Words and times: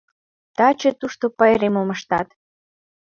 Таче 0.57 0.91
тушто 0.99 1.25
пайремым 1.37 1.89
ыштат. 1.95 2.27